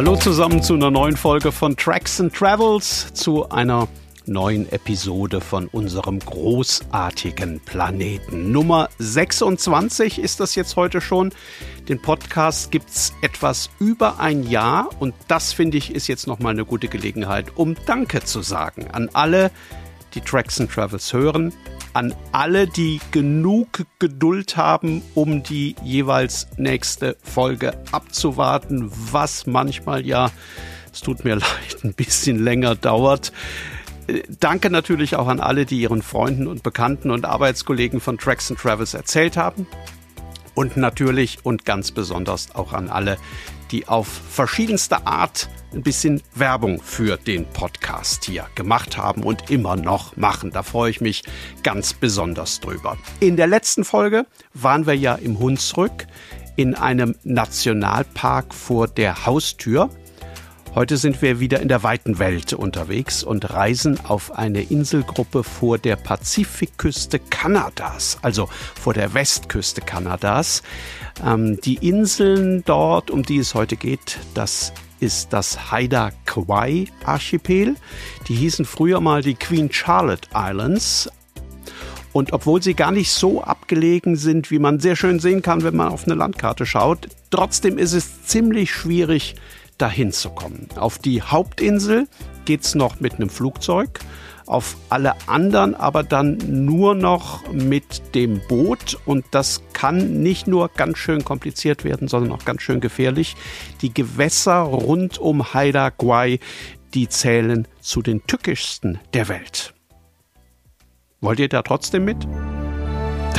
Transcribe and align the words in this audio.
Hallo 0.00 0.16
zusammen 0.16 0.62
zu 0.62 0.72
einer 0.72 0.90
neuen 0.90 1.14
Folge 1.14 1.52
von 1.52 1.76
Tracks 1.76 2.22
and 2.22 2.34
Travels, 2.34 3.12
zu 3.12 3.50
einer 3.50 3.86
neuen 4.24 4.66
Episode 4.72 5.42
von 5.42 5.66
unserem 5.66 6.20
großartigen 6.20 7.60
Planeten. 7.60 8.50
Nummer 8.50 8.88
26 8.96 10.18
ist 10.18 10.40
das 10.40 10.54
jetzt 10.54 10.76
heute 10.76 11.02
schon. 11.02 11.32
Den 11.90 12.00
Podcast 12.00 12.70
gibt 12.70 12.88
es 12.88 13.12
etwas 13.20 13.68
über 13.78 14.18
ein 14.18 14.48
Jahr 14.48 14.88
und 15.00 15.14
das 15.28 15.52
finde 15.52 15.76
ich 15.76 15.94
ist 15.94 16.06
jetzt 16.06 16.26
nochmal 16.26 16.54
eine 16.54 16.64
gute 16.64 16.88
Gelegenheit, 16.88 17.58
um 17.58 17.76
Danke 17.84 18.24
zu 18.24 18.40
sagen 18.40 18.90
an 18.90 19.10
alle, 19.12 19.50
die 20.14 20.22
Tracks 20.22 20.62
and 20.62 20.72
Travels 20.72 21.12
hören, 21.12 21.52
an 21.92 22.14
alle, 22.32 22.66
die 22.66 23.00
genug 23.10 23.84
Geduld 23.98 24.56
haben, 24.56 25.02
um 25.14 25.42
die 25.42 25.74
jeweils 25.82 26.48
nächste 26.56 27.16
Folge 27.22 27.72
abzuwarten, 27.92 28.90
was 28.90 29.46
manchmal 29.46 30.06
ja, 30.06 30.30
es 30.92 31.00
tut 31.00 31.24
mir 31.24 31.34
leid, 31.36 31.84
ein 31.84 31.94
bisschen 31.94 32.42
länger 32.42 32.74
dauert. 32.74 33.32
Danke 34.40 34.70
natürlich 34.70 35.16
auch 35.16 35.28
an 35.28 35.40
alle, 35.40 35.66
die 35.66 35.80
ihren 35.80 36.02
Freunden 36.02 36.46
und 36.46 36.62
Bekannten 36.62 37.10
und 37.10 37.24
Arbeitskollegen 37.24 38.00
von 38.00 38.18
Tracks 38.18 38.50
and 38.50 38.60
Travels 38.60 38.94
erzählt 38.94 39.36
haben. 39.36 39.66
Und 40.54 40.76
natürlich 40.76 41.38
und 41.44 41.64
ganz 41.64 41.92
besonders 41.92 42.54
auch 42.54 42.72
an 42.72 42.88
alle, 42.88 43.18
die 43.70 43.88
auf 43.88 44.06
verschiedenste 44.06 45.06
Art 45.06 45.48
ein 45.72 45.82
bisschen 45.82 46.20
Werbung 46.34 46.82
für 46.82 47.16
den 47.16 47.46
Podcast 47.46 48.24
hier 48.24 48.46
gemacht 48.54 48.96
haben 48.96 49.22
und 49.22 49.50
immer 49.50 49.76
noch 49.76 50.16
machen. 50.16 50.50
Da 50.50 50.62
freue 50.62 50.90
ich 50.90 51.00
mich 51.00 51.22
ganz 51.62 51.94
besonders 51.94 52.60
drüber. 52.60 52.98
In 53.20 53.36
der 53.36 53.46
letzten 53.46 53.84
Folge 53.84 54.26
waren 54.52 54.86
wir 54.86 54.96
ja 54.96 55.14
im 55.14 55.38
Hunsrück 55.38 56.06
in 56.56 56.74
einem 56.74 57.14
Nationalpark 57.24 58.52
vor 58.52 58.88
der 58.88 59.24
Haustür. 59.24 59.88
Heute 60.72 60.98
sind 60.98 61.20
wir 61.20 61.40
wieder 61.40 61.60
in 61.60 61.66
der 61.66 61.82
weiten 61.82 62.20
Welt 62.20 62.52
unterwegs 62.52 63.24
und 63.24 63.50
reisen 63.50 63.98
auf 64.04 64.38
eine 64.38 64.62
Inselgruppe 64.62 65.42
vor 65.42 65.78
der 65.78 65.96
Pazifikküste 65.96 67.18
Kanadas, 67.18 68.18
also 68.22 68.48
vor 68.80 68.94
der 68.94 69.12
Westküste 69.12 69.80
Kanadas. 69.80 70.62
Ähm, 71.26 71.60
die 71.60 71.74
Inseln 71.74 72.62
dort, 72.64 73.10
um 73.10 73.24
die 73.24 73.38
es 73.38 73.56
heute 73.56 73.74
geht, 73.74 74.20
das 74.34 74.72
ist 75.00 75.32
das 75.32 75.72
Haida 75.72 76.12
Kauai 76.24 76.86
Archipel. 77.04 77.74
Die 78.28 78.34
hießen 78.36 78.64
früher 78.64 79.00
mal 79.00 79.22
die 79.22 79.34
Queen 79.34 79.72
Charlotte 79.72 80.28
Islands. 80.32 81.10
Und 82.12 82.32
obwohl 82.32 82.62
sie 82.62 82.74
gar 82.74 82.92
nicht 82.92 83.10
so 83.10 83.42
abgelegen 83.42 84.14
sind, 84.14 84.52
wie 84.52 84.60
man 84.60 84.78
sehr 84.78 84.94
schön 84.94 85.18
sehen 85.18 85.42
kann, 85.42 85.64
wenn 85.64 85.76
man 85.76 85.88
auf 85.88 86.06
eine 86.06 86.14
Landkarte 86.14 86.64
schaut, 86.64 87.08
trotzdem 87.30 87.76
ist 87.76 87.92
es 87.92 88.24
ziemlich 88.24 88.72
schwierig, 88.72 89.34
dahin 89.80 90.12
zu 90.12 90.30
kommen. 90.30 90.68
Auf 90.76 90.98
die 90.98 91.22
Hauptinsel 91.22 92.06
geht 92.44 92.62
es 92.62 92.74
noch 92.74 93.00
mit 93.00 93.14
einem 93.14 93.30
Flugzeug, 93.30 94.00
auf 94.46 94.76
alle 94.88 95.14
anderen 95.28 95.76
aber 95.76 96.02
dann 96.02 96.38
nur 96.66 96.94
noch 96.94 97.50
mit 97.52 98.14
dem 98.14 98.40
Boot 98.48 98.98
und 99.06 99.24
das 99.30 99.62
kann 99.72 100.22
nicht 100.22 100.48
nur 100.48 100.68
ganz 100.68 100.98
schön 100.98 101.24
kompliziert 101.24 101.84
werden, 101.84 102.08
sondern 102.08 102.32
auch 102.32 102.44
ganz 102.44 102.62
schön 102.62 102.80
gefährlich. 102.80 103.36
Die 103.80 103.94
Gewässer 103.94 104.58
rund 104.58 105.18
um 105.18 105.54
Haida 105.54 105.90
Gwaii, 105.90 106.40
die 106.94 107.08
zählen 107.08 107.68
zu 107.80 108.02
den 108.02 108.26
tückischsten 108.26 108.98
der 109.14 109.28
Welt. 109.28 109.72
Wollt 111.20 111.38
ihr 111.38 111.48
da 111.48 111.62
trotzdem 111.62 112.04
mit? 112.04 112.26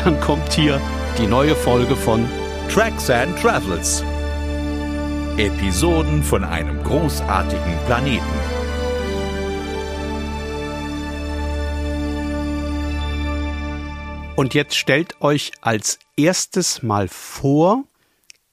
Dann 0.04 0.20
kommt 0.22 0.54
hier 0.54 0.80
die 1.18 1.28
neue 1.28 1.56
Folge 1.56 1.96
von 1.96 2.26
Tracks 2.70 3.10
and 3.10 3.38
Travels 3.38 4.04
Episoden 5.38 6.24
von 6.24 6.44
einem 6.44 6.84
großartigen 6.84 7.78
Planeten. 7.86 8.22
Und 14.36 14.54
jetzt 14.54 14.76
stellt 14.76 15.22
euch 15.22 15.54
als 15.62 16.00
erstes 16.18 16.84
mal 16.84 17.08
vor, 17.08 17.86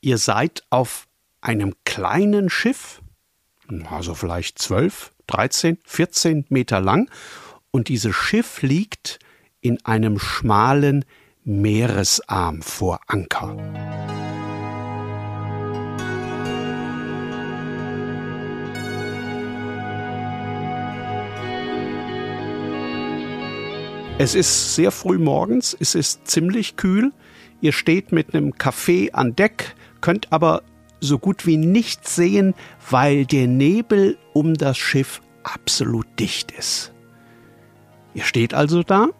ihr 0.01 0.19
seid 0.19 0.63
auf 0.71 1.09
einem 1.41 1.75
kleinen 1.85 2.49
Schiff, 2.49 3.03
also 3.91 4.15
vielleicht 4.15 4.59
12, 4.59 5.13
13, 5.27 5.79
14 5.85 6.47
Meter 6.49 6.81
lang, 6.81 7.11
und 7.73 7.89
dieses 7.89 8.15
Schiff 8.15 8.63
liegt 8.63 9.19
in 9.61 9.85
einem 9.85 10.21
schmalen 10.21 11.05
Meeresarm 11.45 12.63
vor 12.63 13.01
Anker. 13.09 13.57
Es 24.21 24.35
ist 24.35 24.75
sehr 24.75 24.91
früh 24.91 25.17
morgens, 25.17 25.77
es 25.79 25.95
ist 25.95 26.27
ziemlich 26.27 26.75
kühl. 26.75 27.13
Ihr 27.61 27.73
steht 27.73 28.11
mit 28.11 28.35
einem 28.35 28.59
Kaffee 28.59 29.13
an 29.13 29.37
Deck, 29.37 29.77
könnt 30.01 30.33
aber 30.33 30.63
so 30.99 31.21
gut 31.21 31.47
wie 31.47 31.57
nichts 31.57 32.17
sehen, 32.17 32.55
weil 32.91 33.27
der 33.27 33.47
Nebel 33.47 34.19
um 34.33 34.55
das 34.55 34.77
Schiff 34.77 35.23
absolut 35.45 36.07
dicht 36.19 36.51
ist. 36.51 36.93
Ihr 38.13 38.25
steht 38.25 38.55
also 38.55 38.83
da, 38.83 39.11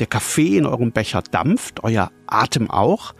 der 0.00 0.08
Kaffee 0.08 0.58
in 0.58 0.66
eurem 0.66 0.90
Becher 0.90 1.22
dampft, 1.22 1.84
euer 1.84 2.10
Atem 2.26 2.68
auch, 2.68 3.14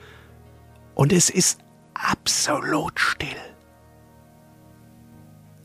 und 0.97 1.13
es 1.13 1.31
ist 1.31 1.61
absolut 1.95 2.99
still. 2.99 3.29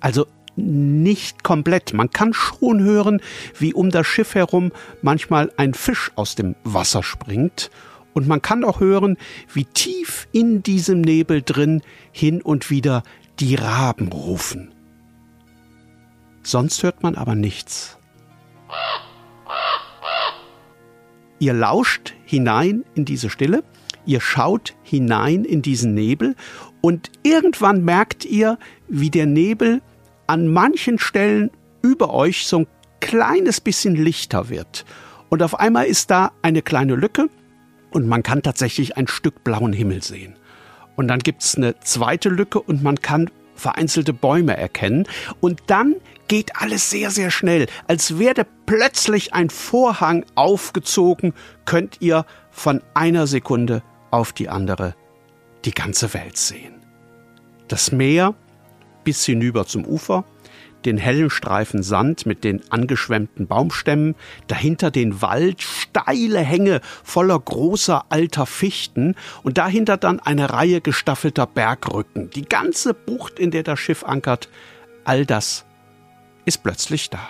Also 0.02 0.28
nicht 0.58 1.44
komplett. 1.44 1.94
Man 1.94 2.10
kann 2.10 2.34
schon 2.34 2.82
hören, 2.82 3.22
wie 3.58 3.74
um 3.74 3.90
das 3.90 4.08
Schiff 4.08 4.36
herum 4.36 4.72
manchmal 5.02 5.52
ein 5.58 5.74
Fisch 5.74 6.12
aus 6.16 6.36
dem 6.36 6.56
Wasser 6.64 7.04
springt. 7.04 7.70
Und 8.14 8.28
man 8.28 8.42
kann 8.42 8.64
auch 8.64 8.80
hören, 8.80 9.18
wie 9.54 9.66
tief 9.66 10.28
in 10.32 10.64
diesem 10.64 11.02
Nebel 11.02 11.44
drin 11.44 11.82
hin 12.12 12.42
und 12.42 12.72
wieder 12.72 13.04
die 13.40 13.56
Raben 13.56 14.12
rufen. 14.12 14.74
Sonst 16.42 16.82
hört 16.82 17.04
man 17.04 17.16
aber 17.16 17.36
nichts. 17.36 17.98
Ihr 21.40 21.54
lauscht 21.54 22.16
hinein 22.26 22.84
in 22.96 23.06
diese 23.06 23.30
Stille, 23.30 23.64
ihr 24.06 24.22
schaut 24.22 24.76
hinein 24.82 25.46
in 25.46 25.62
diesen 25.62 25.94
Nebel 25.94 26.36
und 26.82 27.12
irgendwann 27.22 27.84
merkt 27.84 28.26
ihr, 28.26 28.58
wie 28.88 29.12
der 29.12 29.28
Nebel 29.28 29.82
an 30.28 30.48
manchen 30.48 31.00
Stellen 31.00 31.52
über 31.82 32.14
euch 32.14 32.48
so 32.48 32.60
ein 32.60 32.68
kleines 33.00 33.62
bisschen 33.62 33.96
lichter 33.96 34.50
wird. 34.50 34.86
Und 35.30 35.44
auf 35.44 35.60
einmal 35.60 35.86
ist 35.86 36.12
da 36.12 36.32
eine 36.42 36.62
kleine 36.62 36.96
Lücke 36.96 37.30
und 37.92 38.08
man 38.08 38.24
kann 38.24 38.44
tatsächlich 38.44 38.98
ein 38.98 39.08
Stück 39.08 39.44
blauen 39.44 39.74
Himmel 39.74 40.04
sehen. 40.04 40.36
Und 40.96 41.08
dann 41.08 41.20
gibt 41.20 41.44
es 41.44 41.56
eine 41.56 41.80
zweite 41.80 42.30
Lücke 42.30 42.60
und 42.60 42.84
man 42.84 43.00
kann 43.00 43.30
vereinzelte 43.56 44.14
Bäume 44.14 44.56
erkennen. 44.56 45.08
Und 45.40 45.62
dann 45.68 45.96
geht 46.28 46.56
alles 46.56 46.90
sehr, 46.90 47.12
sehr 47.12 47.32
schnell. 47.32 47.68
Als 47.88 48.20
werde 48.20 48.46
plötzlich 48.66 49.34
ein 49.34 49.50
Vorhang 49.50 50.26
aufgezogen, 50.36 51.34
könnt 51.66 51.98
ihr 52.02 52.26
von 52.52 52.82
einer 52.94 53.28
Sekunde 53.28 53.84
auf 54.12 54.34
die 54.34 54.50
andere 54.50 54.96
die 55.66 55.72
ganze 55.72 56.14
Welt 56.14 56.38
sehen. 56.38 56.76
Das 57.68 57.92
Meer 57.92 58.36
bis 59.08 59.24
hinüber 59.24 59.66
zum 59.66 59.86
Ufer, 59.86 60.26
den 60.84 60.98
hellen 60.98 61.30
Streifen 61.30 61.82
Sand 61.82 62.26
mit 62.26 62.44
den 62.44 62.60
angeschwemmten 62.74 63.48
Baumstämmen, 63.48 64.16
dahinter 64.48 64.92
den 64.92 65.22
Wald, 65.22 65.62
steile 65.62 66.40
Hänge 66.40 66.82
voller 67.06 67.40
großer 67.40 68.04
alter 68.10 68.46
Fichten 68.46 69.16
und 69.44 69.58
dahinter 69.58 69.96
dann 69.96 70.20
eine 70.20 70.50
Reihe 70.50 70.82
gestaffelter 70.82 71.46
Bergrücken. 71.46 72.32
Die 72.32 72.42
ganze 72.42 72.94
Bucht, 72.94 73.40
in 73.40 73.52
der 73.52 73.64
das 73.64 73.80
Schiff 73.80 74.04
ankert, 74.04 74.50
all 75.06 75.26
das 75.26 75.64
ist 76.44 76.62
plötzlich 76.62 77.10
da. 77.10 77.30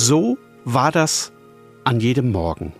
So 0.00 0.38
war 0.64 0.92
das 0.92 1.32
an 1.82 1.98
jedem 1.98 2.30
Morgen. 2.30 2.72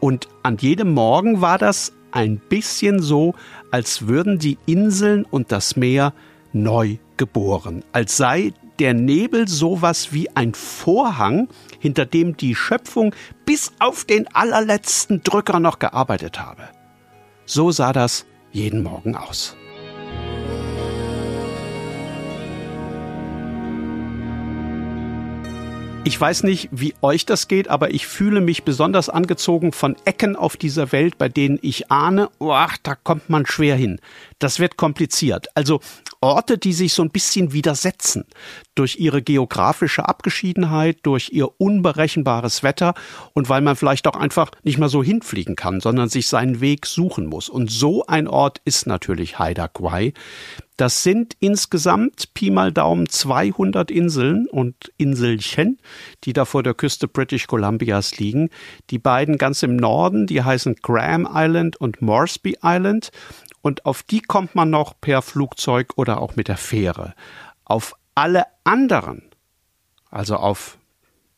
Und 0.00 0.28
an 0.42 0.56
jedem 0.56 0.94
Morgen 0.94 1.42
war 1.42 1.58
das 1.58 1.92
ein 2.10 2.38
bisschen 2.38 3.02
so, 3.02 3.34
als 3.70 4.08
würden 4.08 4.38
die 4.38 4.56
Inseln 4.64 5.26
und 5.26 5.52
das 5.52 5.76
Meer 5.76 6.14
neu 6.54 6.96
geboren, 7.18 7.84
als 7.92 8.16
sei 8.16 8.54
der 8.78 8.94
Nebel 8.94 9.46
sowas 9.46 10.14
wie 10.14 10.34
ein 10.34 10.54
Vorhang, 10.54 11.48
hinter 11.80 12.06
dem 12.06 12.34
die 12.34 12.54
Schöpfung 12.54 13.14
bis 13.44 13.72
auf 13.78 14.06
den 14.06 14.26
allerletzten 14.34 15.22
Drücker 15.22 15.60
noch 15.60 15.78
gearbeitet 15.78 16.40
habe. 16.40 16.62
So 17.44 17.72
sah 17.72 17.92
das 17.92 18.24
jeden 18.52 18.82
Morgen 18.82 19.16
aus. 19.16 19.54
Ich 26.06 26.20
weiß 26.20 26.42
nicht, 26.42 26.68
wie 26.70 26.94
euch 27.00 27.24
das 27.24 27.48
geht, 27.48 27.68
aber 27.68 27.94
ich 27.94 28.06
fühle 28.06 28.42
mich 28.42 28.64
besonders 28.64 29.08
angezogen 29.08 29.72
von 29.72 29.96
Ecken 30.04 30.36
auf 30.36 30.58
dieser 30.58 30.92
Welt, 30.92 31.16
bei 31.16 31.30
denen 31.30 31.58
ich 31.62 31.90
ahne, 31.90 32.28
oh, 32.40 32.54
da 32.82 32.94
kommt 32.94 33.30
man 33.30 33.46
schwer 33.46 33.74
hin. 33.74 33.98
Das 34.38 34.60
wird 34.60 34.76
kompliziert. 34.76 35.48
Also 35.54 35.80
Orte, 36.24 36.58
die 36.58 36.72
sich 36.72 36.94
so 36.94 37.02
ein 37.02 37.10
bisschen 37.10 37.52
widersetzen 37.52 38.24
durch 38.74 38.96
ihre 38.98 39.22
geografische 39.22 40.08
Abgeschiedenheit, 40.08 40.98
durch 41.02 41.30
ihr 41.32 41.60
unberechenbares 41.60 42.62
Wetter 42.62 42.94
und 43.34 43.48
weil 43.48 43.60
man 43.60 43.76
vielleicht 43.76 44.06
auch 44.08 44.16
einfach 44.16 44.50
nicht 44.62 44.78
mal 44.78 44.88
so 44.88 45.02
hinfliegen 45.02 45.54
kann, 45.54 45.80
sondern 45.80 46.08
sich 46.08 46.28
seinen 46.28 46.60
Weg 46.60 46.86
suchen 46.86 47.26
muss. 47.26 47.48
Und 47.48 47.70
so 47.70 48.06
ein 48.06 48.26
Ort 48.26 48.60
ist 48.64 48.86
natürlich 48.86 49.38
Haida 49.38 49.68
Quai. 49.68 50.14
Das 50.76 51.04
sind 51.04 51.36
insgesamt 51.38 52.34
Pi 52.34 52.50
mal 52.50 52.72
Daumen 52.72 53.08
200 53.08 53.92
Inseln 53.92 54.48
und 54.48 54.92
Inselchen, 54.96 55.78
die 56.24 56.32
da 56.32 56.44
vor 56.44 56.64
der 56.64 56.74
Küste 56.74 57.06
British 57.06 57.46
Columbias 57.46 58.18
liegen. 58.18 58.50
Die 58.90 58.98
beiden 58.98 59.38
ganz 59.38 59.62
im 59.62 59.76
Norden, 59.76 60.26
die 60.26 60.42
heißen 60.42 60.74
Graham 60.82 61.28
Island 61.32 61.76
und 61.76 62.02
Moresby 62.02 62.56
Island. 62.60 63.12
Und 63.64 63.86
auf 63.86 64.02
die 64.02 64.20
kommt 64.20 64.54
man 64.54 64.68
noch 64.68 65.00
per 65.00 65.22
Flugzeug 65.22 65.94
oder 65.96 66.20
auch 66.20 66.36
mit 66.36 66.48
der 66.48 66.58
Fähre. 66.58 67.14
Auf 67.64 67.94
alle 68.14 68.44
anderen, 68.62 69.22
also 70.10 70.36
auf 70.36 70.76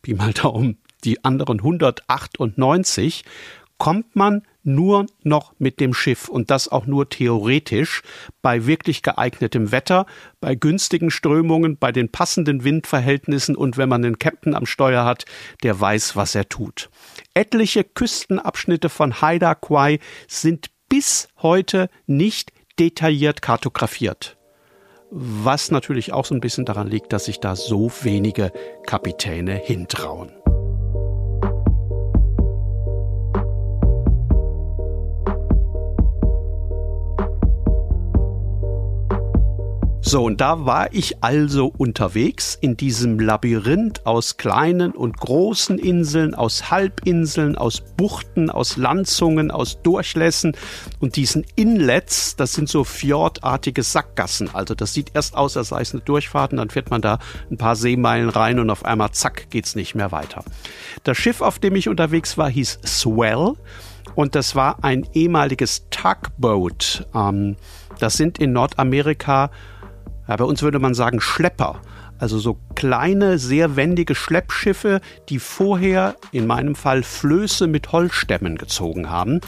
Pi 0.03 0.13
mal 0.15 0.33
Daumen 0.33 0.79
die 1.05 1.25
anderen 1.25 1.61
198, 1.61 3.25
kommt 3.79 4.17
man 4.17 4.43
nur 4.65 5.07
noch 5.23 5.55
mit 5.61 5.79
dem 5.79 5.95
Schiff 5.95 6.29
und 6.29 6.51
das 6.51 6.67
auch 6.67 6.87
nur 6.87 7.09
theoretisch 7.09 8.03
bei 8.43 8.67
wirklich 8.67 9.03
geeignetem 9.03 9.71
Wetter, 9.71 10.07
bei 10.41 10.57
günstigen 10.57 11.13
Strömungen, 11.13 11.79
bei 11.79 11.93
den 11.93 12.11
passenden 12.11 12.65
Windverhältnissen 12.65 13.55
und 13.55 13.77
wenn 13.77 13.89
man 13.89 14.05
einen 14.05 14.19
Captain 14.19 14.57
am 14.57 14.67
Steuer 14.67 15.05
hat, 15.05 15.27
der 15.63 15.79
weiß, 15.79 16.17
was 16.17 16.35
er 16.35 16.49
tut. 16.49 16.91
Etliche 17.35 17.85
Küstenabschnitte 17.85 18.89
von 18.89 19.21
Haida 19.21 19.55
Quai 19.55 20.01
sind 20.27 20.71
bis 20.89 21.29
heute 21.43 21.89
nicht 22.07 22.53
detailliert 22.79 23.43
kartografiert. 23.43 24.37
Was 25.11 25.71
natürlich 25.71 26.13
auch 26.13 26.25
so 26.25 26.35
ein 26.35 26.41
bisschen 26.41 26.65
daran 26.65 26.89
liegt, 26.89 27.13
dass 27.13 27.27
sich 27.27 27.41
da 27.41 27.57
so 27.57 27.91
wenige 28.03 28.53
Kapitäne 28.87 29.55
hintrauen. 29.55 30.33
So, 40.09 40.23
und 40.23 40.41
da 40.41 40.65
war 40.65 40.95
ich 40.95 41.25
also 41.25 41.73
unterwegs 41.77 42.57
in 42.61 42.77
diesem 42.77 43.19
Labyrinth 43.19 44.07
aus 44.07 44.37
kleinen 44.37 44.93
und 44.93 45.17
großen 45.17 45.81
Inseln, 45.81 46.33
aus 46.37 46.71
Halbinseln, 46.71 47.59
aus 47.59 47.83
Buchten, 47.97 48.49
aus 48.49 48.77
Landzungen, 48.77 49.51
aus 49.51 49.83
Durchlässen 49.83 50.57
und 51.01 51.17
diesen 51.17 51.45
Inlets, 51.57 52.37
das 52.37 52.53
sind 52.53 52.69
so 52.69 52.85
fjordartige 52.85 53.83
Sackgassen. 53.83 54.49
Also 54.55 54.77
das 54.77 54.95
sieht 54.95 55.11
erst 55.13 55.35
aus, 55.35 55.57
als 55.57 55.71
sei 55.71 55.81
es 55.81 55.93
eine 55.93 56.03
Durchfahrt 56.03 56.53
und 56.53 56.59
dann 56.59 56.71
fährt 56.71 56.89
man 56.89 57.03
da 57.03 57.19
ein 57.51 57.59
paar 57.59 57.75
Seemeilen 57.75 58.29
rein 58.29 58.61
und 58.61 58.71
auf 58.71 58.85
einmal 58.85 59.11
zack 59.11 59.51
geht's 59.51 59.75
nicht 59.75 59.97
mehr 59.97 60.13
weiter. 60.13 60.45
Das 61.03 61.19
Schiff, 61.19 61.41
auf 61.41 61.59
dem 61.59 61.75
ich 61.75 61.89
unterwegs 61.89 62.39
war, 62.39 62.49
hieß 62.49 62.79
Swell 62.87 63.55
und 64.15 64.37
das 64.37 64.55
war 64.55 64.85
ein 64.85 65.05
ehemaliges 65.15 65.89
Tugboat. 65.91 67.09
Ähm, 67.13 67.57
das 67.99 68.17
sind 68.17 68.39
in 68.39 68.53
Nordamerika 68.53 69.51
ja, 70.29 70.37
bei 70.37 70.45
uns 70.45 70.63
würde 70.63 70.79
man 70.79 70.95
sagen 70.95 71.21
Schlepper. 71.21 71.81
Also 72.19 72.39
so 72.39 72.59
kleine, 72.75 73.39
sehr 73.39 73.77
wendige 73.77 74.15
Schleppschiffe, 74.15 75.01
die 75.29 75.39
vorher 75.39 76.17
in 76.33 76.47
meinem 76.47 76.75
Fall 76.75 77.03
Flöße 77.03 77.67
mit 77.67 77.93
Holzstämmen 77.93 78.57
gezogen 78.57 79.11
haben. 79.11 79.41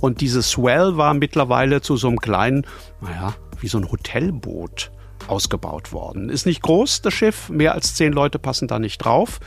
Und 0.00 0.20
dieses 0.20 0.50
Swell 0.50 0.96
war 0.96 1.14
mittlerweile 1.14 1.80
zu 1.80 1.96
so 1.96 2.08
einem 2.08 2.18
kleinen, 2.18 2.66
naja, 3.00 3.34
wie 3.60 3.68
so 3.68 3.78
ein 3.78 3.90
Hotelboot 3.90 4.90
ausgebaut 5.28 5.92
worden. 5.92 6.28
Ist 6.28 6.46
nicht 6.46 6.62
groß, 6.62 7.02
das 7.02 7.14
Schiff, 7.14 7.48
mehr 7.48 7.74
als 7.74 7.94
zehn 7.94 8.12
Leute 8.12 8.38
passen 8.38 8.68
da 8.68 8.78
nicht 8.78 8.98
drauf. 8.98 9.40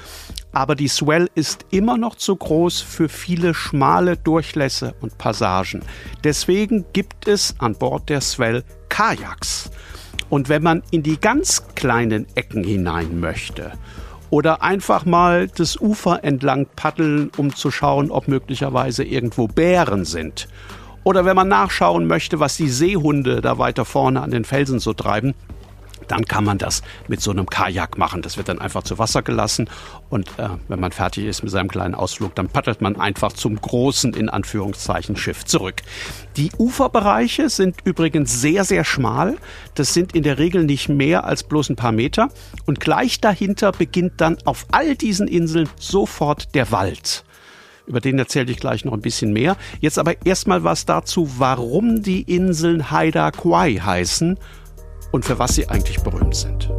Aber 0.51 0.75
die 0.75 0.87
Swell 0.87 1.29
ist 1.33 1.65
immer 1.71 1.97
noch 1.97 2.15
zu 2.15 2.35
groß 2.35 2.81
für 2.81 3.09
viele 3.09 3.53
schmale 3.53 4.17
Durchlässe 4.17 4.93
und 5.01 5.17
Passagen. 5.17 5.81
Deswegen 6.23 6.85
gibt 6.93 7.27
es 7.27 7.55
an 7.59 7.75
Bord 7.75 8.09
der 8.09 8.21
Swell 8.21 8.63
Kajaks. 8.89 9.71
Und 10.29 10.49
wenn 10.49 10.63
man 10.63 10.83
in 10.91 11.03
die 11.03 11.19
ganz 11.19 11.63
kleinen 11.75 12.25
Ecken 12.35 12.63
hinein 12.63 13.19
möchte 13.19 13.73
oder 14.29 14.61
einfach 14.63 15.05
mal 15.05 15.47
das 15.47 15.79
Ufer 15.79 16.23
entlang 16.23 16.67
paddeln, 16.75 17.31
um 17.37 17.53
zu 17.53 17.69
schauen, 17.69 18.11
ob 18.11 18.27
möglicherweise 18.27 19.03
irgendwo 19.03 19.47
Bären 19.47 20.05
sind. 20.05 20.47
Oder 21.03 21.25
wenn 21.25 21.35
man 21.35 21.47
nachschauen 21.47 22.07
möchte, 22.07 22.39
was 22.39 22.57
die 22.57 22.69
Seehunde 22.69 23.41
da 23.41 23.57
weiter 23.57 23.85
vorne 23.85 24.21
an 24.21 24.31
den 24.31 24.45
Felsen 24.45 24.79
so 24.79 24.93
treiben, 24.93 25.33
dann 26.11 26.25
kann 26.25 26.43
man 26.43 26.57
das 26.57 26.81
mit 27.07 27.21
so 27.21 27.31
einem 27.31 27.45
Kajak 27.45 27.97
machen. 27.97 28.21
Das 28.21 28.35
wird 28.35 28.49
dann 28.49 28.59
einfach 28.59 28.83
zu 28.83 28.99
Wasser 28.99 29.21
gelassen 29.21 29.69
und 30.09 30.27
äh, 30.37 30.49
wenn 30.67 30.79
man 30.79 30.91
fertig 30.91 31.25
ist 31.25 31.41
mit 31.41 31.51
seinem 31.51 31.69
kleinen 31.69 31.95
Ausflug, 31.95 32.35
dann 32.35 32.49
paddelt 32.49 32.81
man 32.81 32.97
einfach 32.97 33.31
zum 33.31 33.55
großen, 33.55 34.13
in 34.13 34.27
Anführungszeichen, 34.27 35.15
Schiff 35.15 35.45
zurück. 35.45 35.81
Die 36.35 36.51
Uferbereiche 36.57 37.49
sind 37.49 37.77
übrigens 37.85 38.41
sehr, 38.41 38.65
sehr 38.65 38.83
schmal. 38.83 39.37
Das 39.75 39.93
sind 39.93 40.13
in 40.13 40.23
der 40.23 40.37
Regel 40.37 40.65
nicht 40.65 40.89
mehr 40.89 41.23
als 41.23 41.43
bloß 41.43 41.69
ein 41.69 41.75
paar 41.77 41.93
Meter. 41.93 42.27
Und 42.65 42.81
gleich 42.81 43.21
dahinter 43.21 43.71
beginnt 43.71 44.19
dann 44.19 44.37
auf 44.43 44.65
all 44.71 44.95
diesen 44.95 45.29
Inseln 45.29 45.69
sofort 45.79 46.53
der 46.55 46.71
Wald. 46.71 47.23
Über 47.87 48.01
den 48.01 48.19
erzähle 48.19 48.51
ich 48.51 48.59
gleich 48.59 48.85
noch 48.85 48.93
ein 48.93 49.01
bisschen 49.01 49.33
mehr. 49.33 49.55
Jetzt 49.79 49.97
aber 49.97 50.25
erstmal 50.25 50.63
was 50.63 50.85
dazu, 50.85 51.29
warum 51.37 52.03
die 52.03 52.21
Inseln 52.21 52.91
Haida 52.91 53.31
Quai 53.31 53.75
heißen 53.75 54.37
und 55.11 55.25
für 55.25 55.39
was 55.39 55.55
sie 55.55 55.69
eigentlich 55.69 56.01
berühmt 56.01 56.35
sind. 56.35 56.69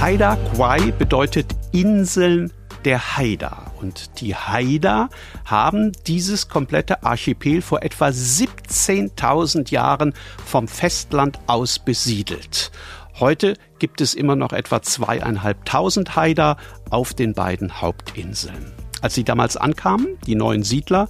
Haida 0.00 0.36
Quai 0.54 0.92
bedeutet 0.92 1.46
Inseln 1.72 2.52
der 2.84 3.16
Haida. 3.16 3.72
Und 3.80 4.20
die 4.20 4.34
Haida 4.34 5.08
haben 5.46 5.92
dieses 6.06 6.48
komplette 6.48 7.02
Archipel 7.02 7.62
vor 7.62 7.82
etwa 7.82 8.08
17.000 8.08 9.70
Jahren 9.70 10.12
vom 10.44 10.68
Festland 10.68 11.38
aus 11.46 11.78
besiedelt. 11.78 12.70
Heute 13.18 13.56
gibt 13.78 14.00
es 14.00 14.12
immer 14.12 14.36
noch 14.36 14.52
etwa 14.52 14.82
zweieinhalbtausend 14.82 16.16
Haida 16.16 16.58
auf 16.90 17.14
den 17.14 17.32
beiden 17.32 17.80
Hauptinseln. 17.80 18.83
Als 19.04 19.12
sie 19.12 19.24
damals 19.24 19.58
ankamen, 19.58 20.16
die 20.26 20.34
neuen 20.34 20.62
Siedler, 20.62 21.08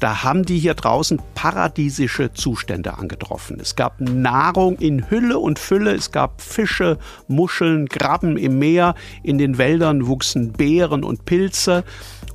da 0.00 0.24
haben 0.24 0.46
die 0.46 0.58
hier 0.58 0.72
draußen 0.72 1.20
paradiesische 1.34 2.32
Zustände 2.32 2.96
angetroffen. 2.96 3.60
Es 3.60 3.76
gab 3.76 4.00
Nahrung 4.00 4.78
in 4.78 5.10
Hülle 5.10 5.38
und 5.38 5.58
Fülle, 5.58 5.92
es 5.92 6.12
gab 6.12 6.40
Fische, 6.40 6.96
Muscheln, 7.28 7.90
Krabben 7.90 8.38
im 8.38 8.58
Meer, 8.58 8.94
in 9.22 9.36
den 9.36 9.58
Wäldern 9.58 10.06
wuchsen 10.06 10.54
Beeren 10.54 11.04
und 11.04 11.26
Pilze 11.26 11.84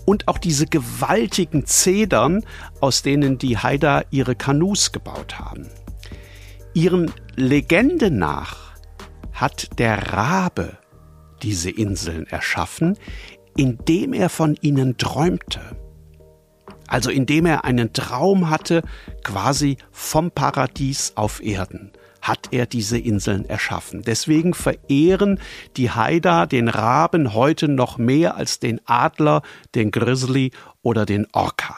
und 0.05 0.27
auch 0.27 0.37
diese 0.37 0.67
gewaltigen 0.67 1.65
Zedern, 1.65 2.45
aus 2.79 3.01
denen 3.01 3.39
die 3.39 3.57
Haider 3.57 4.05
ihre 4.11 4.35
Kanus 4.35 4.91
gebaut 4.91 5.39
haben. 5.39 5.67
Ihren 6.75 7.11
Legende 7.35 8.11
nach 8.11 8.75
hat 9.33 9.79
der 9.79 10.13
Rabe 10.13 10.77
diese 11.41 11.69
Inseln 11.69 12.27
erschaffen, 12.27 12.97
indem 13.55 14.13
er 14.13 14.29
von 14.29 14.57
ihnen 14.61 14.97
träumte. 14.97 15.61
Also 16.87 17.09
indem 17.09 17.45
er 17.45 17.63
einen 17.63 17.93
Traum 17.93 18.49
hatte, 18.49 18.81
quasi 19.23 19.77
vom 19.91 20.31
Paradies 20.31 21.13
auf 21.15 21.41
Erden, 21.41 21.91
hat 22.21 22.49
er 22.51 22.65
diese 22.65 22.97
Inseln 22.97 23.45
erschaffen. 23.45 24.03
Deswegen 24.03 24.53
verehren 24.53 25.39
die 25.77 25.89
Haida 25.89 26.45
den 26.45 26.67
Raben 26.67 27.33
heute 27.33 27.67
noch 27.67 27.97
mehr 27.97 28.35
als 28.35 28.59
den 28.59 28.81
Adler, 28.85 29.41
den 29.73 29.91
Grizzly 29.91 30.51
oder 30.81 31.05
den 31.05 31.27
Orca. 31.31 31.77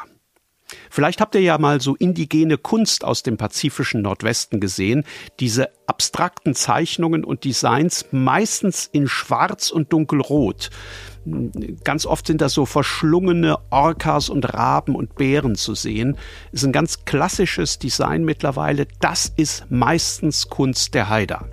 Vielleicht 0.90 1.22
habt 1.22 1.36
ihr 1.36 1.42
ja 1.42 1.58
mal 1.58 1.82
so 1.82 1.96
indigene 1.96 2.58
Kunst 2.58 3.04
aus 3.04 3.24
dem 3.24 3.38
pazifischen 3.38 4.02
Nordwesten 4.02 4.60
gesehen. 4.60 5.04
Diese 5.40 5.70
abstrakten 5.88 6.56
Zeichnungen 6.56 7.24
und 7.24 7.44
Designs 7.44 8.06
meistens 8.12 8.90
in 8.92 9.08
Schwarz 9.08 9.70
und 9.70 9.92
Dunkelrot. 9.94 10.70
Ganz 11.84 12.06
oft 12.06 12.28
sind 12.28 12.42
das 12.42 12.54
so 12.54 12.66
verschlungene 12.66 13.58
Orcas 13.70 14.30
und 14.30 14.54
Raben 14.54 14.96
und 14.96 15.16
Bären 15.16 15.56
zu 15.56 15.74
sehen. 15.74 16.18
Ist 16.52 16.66
ein 16.66 16.74
ganz 16.74 17.06
klassisches 17.06 17.80
Design 17.80 18.26
mittlerweile. 18.26 18.88
Das 19.00 19.32
ist 19.38 19.66
meistens 19.70 20.50
Kunst 20.50 20.94
der 20.94 21.10
Haider. 21.10 21.48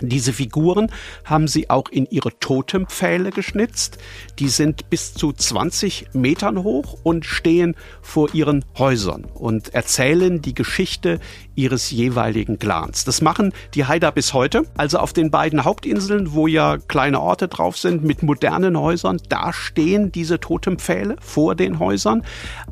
Diese 0.00 0.32
Figuren 0.32 0.92
haben 1.24 1.48
sie 1.48 1.70
auch 1.70 1.88
in 1.88 2.06
ihre 2.06 2.38
Totempfähle 2.38 3.30
geschnitzt. 3.30 3.98
Die 4.38 4.48
sind 4.48 4.90
bis 4.90 5.12
zu 5.12 5.32
20 5.32 6.10
Metern 6.12 6.62
hoch 6.62 6.98
und 7.02 7.26
stehen 7.26 7.74
vor 8.00 8.32
ihren 8.32 8.64
Häusern 8.78 9.24
und 9.24 9.74
erzählen 9.74 10.40
die 10.40 10.54
Geschichte 10.54 11.18
ihres 11.56 11.90
jeweiligen 11.90 12.60
Clans. 12.60 13.04
Das 13.04 13.20
machen 13.22 13.52
die 13.74 13.86
Haida 13.86 14.12
bis 14.12 14.32
heute. 14.34 14.62
Also 14.76 14.98
auf 14.98 15.12
den 15.12 15.32
beiden 15.32 15.64
Hauptinseln, 15.64 16.32
wo 16.32 16.46
ja 16.46 16.78
kleine 16.78 17.20
Orte 17.20 17.48
drauf 17.48 17.76
sind 17.76 18.04
mit 18.04 18.22
modernen 18.22 18.78
Häusern, 18.78 19.20
da 19.28 19.52
stehen 19.52 20.12
diese 20.12 20.38
Totempfähle 20.38 21.16
vor 21.20 21.56
den 21.56 21.80
Häusern. 21.80 22.22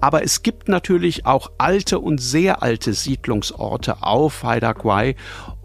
Aber 0.01 0.23
es 0.23 0.45
gibt 0.45 0.69
natürlich 0.69 1.27
auch 1.27 1.51
alte 1.59 1.99
und 1.99 2.19
sehr 2.19 2.63
alte 2.63 2.93
Siedlungsorte 2.93 4.03
auf 4.03 4.45
Haida 4.45 4.75
Quai 4.75 5.17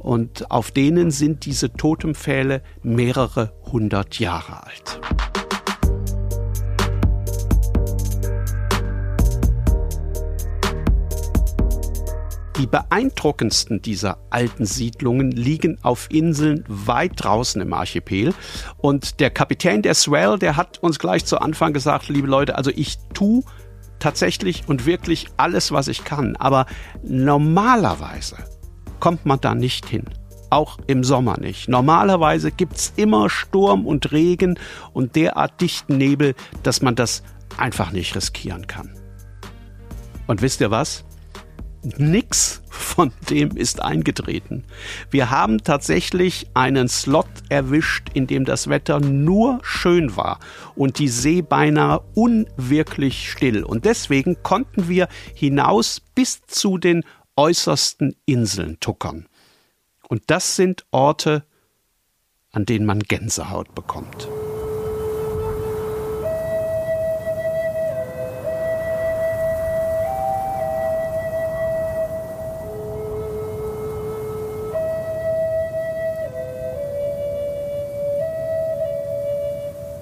und 0.01 0.49
auf 0.49 0.71
denen 0.71 1.11
sind 1.11 1.45
diese 1.45 1.71
Totempfähle 1.71 2.61
mehrere 2.81 3.53
hundert 3.71 4.19
Jahre 4.19 4.63
alt. 4.63 4.99
Die 12.57 12.67
beeindruckendsten 12.67 13.81
dieser 13.81 14.19
alten 14.29 14.65
Siedlungen 14.65 15.31
liegen 15.31 15.79
auf 15.81 16.07
Inseln 16.11 16.63
weit 16.67 17.13
draußen 17.15 17.59
im 17.59 17.73
Archipel. 17.73 18.35
Und 18.77 19.19
der 19.19 19.31
Kapitän 19.31 19.81
der 19.81 19.95
Swell, 19.95 20.37
der 20.37 20.57
hat 20.57 20.77
uns 20.77 20.99
gleich 20.99 21.25
zu 21.25 21.39
Anfang 21.39 21.73
gesagt, 21.73 22.07
liebe 22.09 22.27
Leute, 22.27 22.55
also 22.55 22.69
ich 22.69 22.97
tue 23.15 23.41
tatsächlich 23.97 24.67
und 24.67 24.85
wirklich 24.85 25.27
alles, 25.37 25.71
was 25.71 25.87
ich 25.87 26.03
kann. 26.03 26.35
Aber 26.35 26.67
normalerweise 27.03 28.35
kommt 29.01 29.25
man 29.25 29.41
da 29.41 29.53
nicht 29.53 29.85
hin. 29.85 30.05
Auch 30.49 30.77
im 30.87 31.03
Sommer 31.03 31.37
nicht. 31.37 31.67
Normalerweise 31.67 32.51
gibt 32.51 32.77
es 32.77 32.93
immer 32.95 33.29
Sturm 33.29 33.85
und 33.85 34.13
Regen 34.13 34.57
und 34.93 35.17
derart 35.17 35.59
dichten 35.59 35.97
Nebel, 35.97 36.35
dass 36.63 36.81
man 36.81 36.95
das 36.95 37.23
einfach 37.57 37.91
nicht 37.91 38.15
riskieren 38.15 38.67
kann. 38.67 38.95
Und 40.27 40.41
wisst 40.41 40.61
ihr 40.61 40.71
was? 40.71 41.03
Nix 41.97 42.61
von 42.69 43.11
dem 43.29 43.57
ist 43.57 43.81
eingetreten. 43.81 44.65
Wir 45.09 45.31
haben 45.31 45.63
tatsächlich 45.63 46.47
einen 46.53 46.87
Slot 46.87 47.27
erwischt, 47.49 48.09
in 48.13 48.27
dem 48.27 48.45
das 48.45 48.69
Wetter 48.69 48.99
nur 48.99 49.59
schön 49.63 50.15
war 50.15 50.39
und 50.75 50.99
die 50.99 51.07
See 51.07 51.41
beinahe 51.41 52.01
unwirklich 52.13 53.31
still. 53.31 53.63
Und 53.63 53.85
deswegen 53.85 54.43
konnten 54.43 54.89
wir 54.89 55.07
hinaus 55.33 56.01
bis 56.13 56.41
zu 56.45 56.77
den 56.77 57.03
äußersten 57.35 58.15
Inseln 58.25 58.79
tuckern. 58.79 59.27
Und 60.07 60.23
das 60.27 60.55
sind 60.55 60.85
Orte, 60.91 61.45
an 62.51 62.65
denen 62.65 62.85
man 62.85 62.99
Gänsehaut 62.99 63.73
bekommt. 63.73 64.27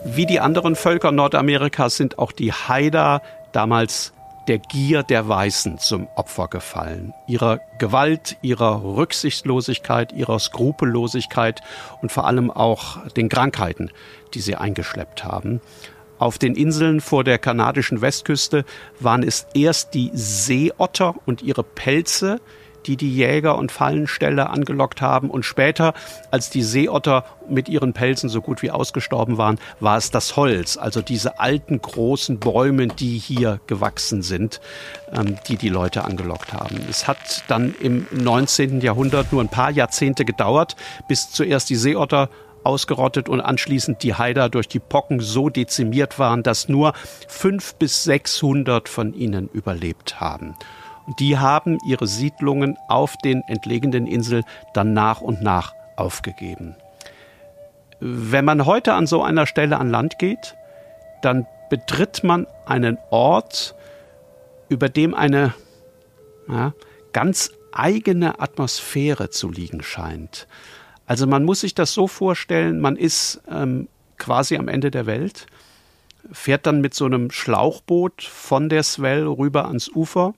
Wie 0.04 0.26
die 0.26 0.40
anderen 0.40 0.76
Völker 0.76 1.12
Nordamerikas 1.12 1.96
sind 1.96 2.18
auch 2.18 2.32
die 2.32 2.52
Haida 2.52 3.22
damals 3.52 4.12
der 4.50 4.58
Gier 4.58 5.04
der 5.04 5.30
Weißen 5.30 5.78
zum 5.78 6.08
Opfer 6.16 6.48
gefallen. 6.48 7.14
Ihrer 7.28 7.60
Gewalt, 7.78 8.36
ihrer 8.42 8.84
Rücksichtslosigkeit, 8.84 10.12
ihrer 10.12 10.40
Skrupellosigkeit 10.40 11.62
und 12.02 12.12
vor 12.12 12.26
allem 12.26 12.50
auch 12.50 13.06
den 13.10 13.30
Krankheiten, 13.30 13.92
die 14.34 14.40
sie 14.40 14.56
eingeschleppt 14.56 15.24
haben. 15.24 15.62
Auf 16.18 16.40
den 16.40 16.56
Inseln 16.56 17.00
vor 17.00 17.24
der 17.24 17.38
kanadischen 17.38 18.02
Westküste 18.02 18.66
waren 19.00 19.22
es 19.22 19.46
erst 19.54 19.94
die 19.94 20.10
Seeotter 20.14 21.14
und 21.28 21.44
ihre 21.44 21.64
Pelze, 21.64 22.42
die 22.86 22.98
die 22.98 23.14
Jäger 23.14 23.58
und 23.58 23.72
Fallensteller 23.72 24.50
angelockt 24.50 25.02
haben. 25.02 25.30
Und 25.30 25.44
später, 25.44 25.94
als 26.32 26.50
die 26.50 26.64
Seeotter 26.64 27.26
mit 27.50 27.70
ihren 27.70 27.94
Pelzen 27.94 28.30
so 28.30 28.42
gut 28.42 28.62
wie 28.62 28.72
ausgestorben 28.72 29.38
waren, 29.38 29.60
war 29.80 29.98
es 29.98 30.12
das 30.12 30.36
Holz, 30.36 30.78
also 30.78 31.02
diese 31.02 31.40
alten 31.40 31.82
großen 31.82 32.40
Bäume, 32.40 32.88
die 32.88 33.18
hier 33.18 33.60
gewachsen 33.68 34.22
sind, 34.22 34.62
ähm, 35.12 35.38
die 35.48 35.58
die 35.58 35.70
Leute 35.70 36.06
angelockt 36.06 36.54
haben. 36.54 36.78
Es 36.90 37.08
hat 37.08 37.44
dann 37.48 37.74
im 37.80 38.08
19. 38.12 38.82
Jahrhundert 38.82 39.32
nur 39.32 39.42
ein 39.42 39.50
paar 39.50 39.72
Jahrzehnte 39.72 40.26
gedauert, 40.26 40.76
bis 41.08 41.32
zuerst 41.32 41.70
die 41.70 41.76
Seeotter 41.76 42.30
ausgerottet 42.64 43.30
und 43.30 43.42
anschließend 43.42 44.04
die 44.04 44.16
Haider 44.16 44.50
durch 44.50 44.68
die 44.68 44.80
Pocken 44.80 45.20
so 45.20 45.50
dezimiert 45.50 46.20
waren, 46.20 46.44
dass 46.44 46.70
nur 46.70 46.94
fünf 47.28 47.76
bis 47.76 48.04
sechshundert 48.04 48.90
von 48.90 49.14
ihnen 49.14 49.50
überlebt 49.54 50.20
haben 50.20 50.56
die 51.18 51.38
haben 51.38 51.80
ihre 51.86 52.08
Siedlungen 52.08 52.78
auf 52.88 53.18
den 53.18 53.42
entlegenen 53.48 54.06
Inseln 54.06 54.44
dann 54.74 54.94
nach 54.94 55.22
und 55.22 55.42
nach 55.42 55.74
aufgegeben. 55.96 56.76
Wenn 58.00 58.46
man 58.46 58.66
heute 58.66 58.94
an 58.94 59.08
so 59.08 59.24
einer 59.24 59.46
Stelle 59.46 59.78
an 59.78 59.90
Land 59.90 60.20
geht, 60.20 60.56
dann 61.22 61.48
betritt 61.70 62.24
man 62.24 62.48
einen 62.66 62.98
Ort, 63.10 63.76
über 64.70 64.88
dem 64.88 65.14
eine 65.14 65.54
ja, 66.48 66.74
ganz 67.12 67.52
eigene 67.72 68.40
Atmosphäre 68.40 69.30
zu 69.30 69.50
liegen 69.50 69.84
scheint. 69.84 70.48
Also 71.06 71.28
man 71.28 71.44
muss 71.44 71.62
sich 71.62 71.76
das 71.76 71.94
so 71.94 72.08
vorstellen, 72.08 72.80
man 72.80 72.96
ist 72.96 73.42
ähm, 73.50 73.88
quasi 74.18 74.58
am 74.58 74.68
Ende 74.68 74.92
der 74.92 75.06
Welt, 75.06 75.48
fährt 76.32 76.66
dann 76.68 76.82
mit 76.82 76.94
so 76.94 77.06
einem 77.06 77.32
Schlauchboot 77.32 78.22
von 78.22 78.70
der 78.70 78.84
Swell 78.84 79.26
rüber 79.26 79.66
ans 79.66 79.90
Ufer 79.90 80.34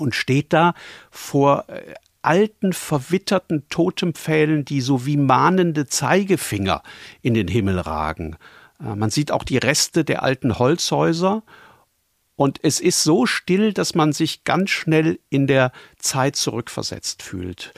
und 0.00 0.14
steht 0.14 0.52
da 0.52 0.74
vor 1.10 1.64
äh, 1.68 1.94
alten, 2.22 2.72
verwitterten 2.72 3.68
Totempfählen, 3.68 4.64
die 4.64 4.80
so 4.80 5.06
wie 5.06 5.16
mahnende 5.16 5.86
Zeigefinger 5.86 6.82
in 7.22 7.34
den 7.34 7.48
Himmel 7.48 7.78
ragen. 7.78 8.36
Äh, 8.80 8.96
man 8.96 9.10
sieht 9.10 9.30
auch 9.30 9.44
die 9.44 9.58
Reste 9.58 10.04
der 10.04 10.22
alten 10.22 10.58
Holzhäuser 10.58 11.42
und 12.36 12.58
es 12.62 12.80
ist 12.80 13.02
so 13.02 13.24
still, 13.24 13.72
dass 13.72 13.94
man 13.94 14.12
sich 14.12 14.44
ganz 14.44 14.70
schnell 14.70 15.18
in 15.30 15.46
der 15.46 15.72
Zeit 15.98 16.36
zurückversetzt 16.36 17.22
fühlt. 17.22 17.72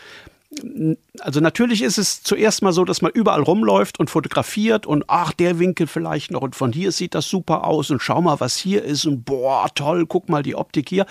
Also 1.21 1.41
natürlich 1.41 1.83
ist 1.83 1.99
es 1.99 2.23
zuerst 2.23 2.63
mal 2.63 2.73
so, 2.73 2.85
dass 2.85 3.03
man 3.03 3.13
überall 3.13 3.43
rumläuft 3.43 4.01
und 4.01 4.09
fotografiert 4.09 4.87
und 4.87 5.05
ach, 5.07 5.33
der 5.33 5.59
Winkel 5.59 5.87
vielleicht 5.87 6.31
noch 6.31 6.41
und 6.41 6.57
von 6.57 6.73
hier 6.73 6.91
sieht 6.91 7.15
das 7.15 7.29
super 7.29 7.65
aus 7.65 7.91
und 7.91 8.03
schau 8.03 8.23
mal, 8.23 8.41
was 8.41 8.57
hier 8.57 8.83
ist 8.83 9.05
und 9.05 9.25
boah, 9.25 9.69
toll, 9.75 10.07
guck 10.07 10.29
mal 10.29 10.43
die 10.43 10.57
Optik 10.57 10.89
hier. 10.89 11.07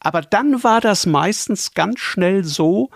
Aber 0.00 0.22
dann 0.22 0.62
war 0.64 0.80
das 0.80 1.06
meistens 1.06 1.74
ganz 1.74 2.00
schnell 2.00 2.44
so, 2.44 2.90